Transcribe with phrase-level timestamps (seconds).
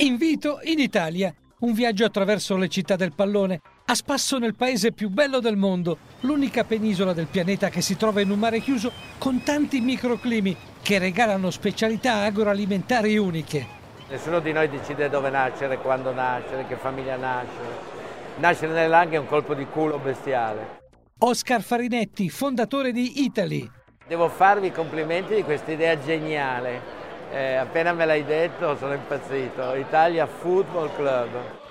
[0.00, 1.34] Invito in Italia.
[1.60, 5.98] Un viaggio attraverso le città del pallone, a spasso nel paese più bello del mondo,
[6.20, 11.00] l'unica penisola del pianeta che si trova in un mare chiuso con tanti microclimi che
[11.00, 13.66] regalano specialità agroalimentari uniche.
[14.08, 17.96] Nessuno di noi decide dove nascere, quando nascere, che famiglia nascere.
[18.36, 20.78] Nascere nelle langhe è un colpo di culo bestiale.
[21.18, 23.68] Oscar Farinetti, fondatore di Italy.
[24.06, 26.97] Devo farvi i complimenti di questa idea geniale
[27.30, 29.74] eh, appena me l'hai detto sono impazzito.
[29.74, 31.66] Italia Football Club.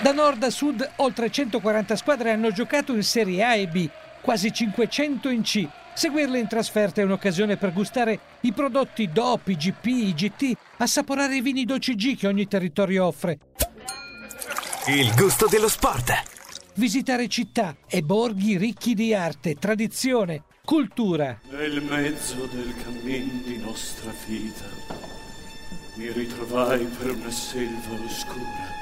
[0.00, 3.88] Da nord a sud oltre 140 squadre hanno giocato in Serie A e B,
[4.20, 5.66] quasi 500 in C.
[5.94, 11.64] Seguirle in trasferta è un'occasione per gustare i prodotti DOP, IGP, IGT, assaporare i vini
[11.64, 13.38] d'OCG che ogni territorio offre.
[14.88, 16.12] Il gusto dello sport.
[16.74, 21.40] Visitare città e borghi ricchi di arte, tradizione, Cultura.
[21.50, 24.64] Nel mezzo del cammin di nostra vita
[25.96, 28.72] mi ritrovai per una selva oscura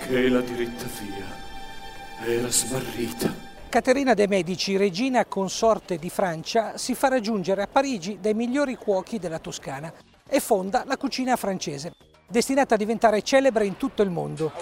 [0.00, 3.34] che la diritta via era smarrita.
[3.70, 9.18] Caterina de' Medici, regina consorte di Francia, si fa raggiungere a Parigi dai migliori cuochi
[9.18, 9.90] della Toscana
[10.28, 11.94] e fonda la cucina francese,
[12.28, 14.52] destinata a diventare celebre in tutto il mondo.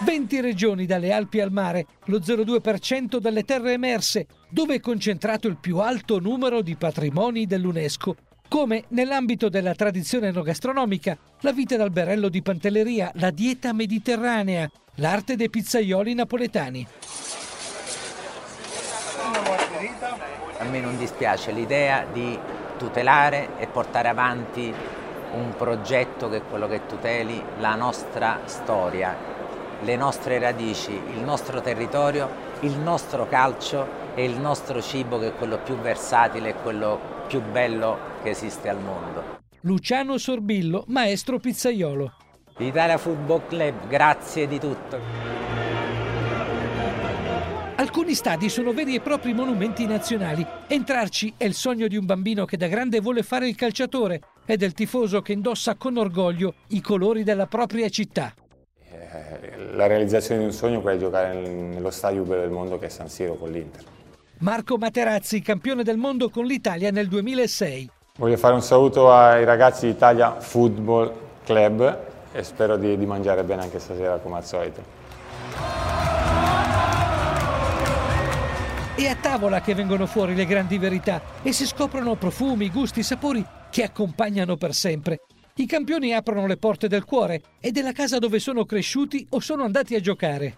[0.00, 5.56] 20 regioni dalle Alpi al mare, lo 0,2% delle terre emerse, dove è concentrato il
[5.56, 8.14] più alto numero di patrimoni dell'UNESCO,
[8.48, 15.50] come nell'ambito della tradizione enogastronomica, la vita d'alberello di Pantelleria, la dieta mediterranea, l'arte dei
[15.50, 16.86] pizzaioli napoletani.
[20.58, 22.38] A me non dispiace l'idea di
[22.78, 24.72] tutelare e portare avanti
[25.32, 29.37] un progetto che è quello che tuteli la nostra storia,
[29.82, 32.28] le nostre radici, il nostro territorio,
[32.60, 36.98] il nostro calcio e il nostro cibo che è quello più versatile e quello
[37.28, 39.36] più bello che esiste al mondo.
[39.60, 42.12] Luciano Sorbillo, maestro pizzaiolo.
[42.58, 45.36] Italia Football Club, grazie di tutto.
[47.76, 50.44] Alcuni stadi sono veri e propri monumenti nazionali.
[50.66, 54.56] Entrarci è il sogno di un bambino che da grande vuole fare il calciatore e
[54.56, 58.34] del tifoso che indossa con orgoglio i colori della propria città
[59.78, 62.86] la realizzazione di un sogno è quella di giocare nello stadio bello del mondo che
[62.86, 63.84] è San Siro con l'Inter.
[64.38, 67.90] Marco Materazzi, campione del mondo con l'Italia nel 2006.
[68.16, 71.12] Voglio fare un saluto ai ragazzi di Italia Football
[71.44, 71.98] Club
[72.32, 74.82] e spero di, di mangiare bene anche stasera come al solito.
[78.96, 83.46] È a tavola che vengono fuori le grandi verità e si scoprono profumi, gusti, sapori
[83.70, 85.20] che accompagnano per sempre.
[85.60, 89.64] I campioni aprono le porte del cuore e della casa dove sono cresciuti o sono
[89.64, 90.56] andati a giocare.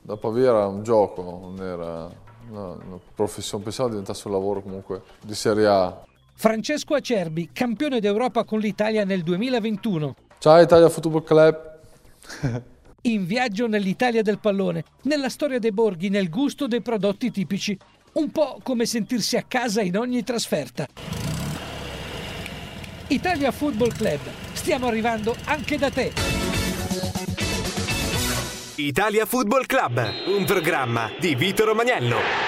[0.00, 2.10] Da Pavia era un gioco, non era
[2.48, 6.02] una, una professione, pensavo diventasse un lavoro comunque di Serie A.
[6.32, 10.16] Francesco Acerbi, campione d'Europa con l'Italia nel 2021.
[10.38, 11.78] Ciao Italia Football Club.
[13.02, 17.76] In viaggio nell'Italia del pallone, nella storia dei borghi, nel gusto dei prodotti tipici.
[18.14, 20.86] Un po' come sentirsi a casa in ogni trasferta.
[23.10, 24.20] Italia Football Club.
[24.52, 26.12] Stiamo arrivando anche da te.
[28.76, 32.47] Italia Football Club, un programma di Vito Romagnello.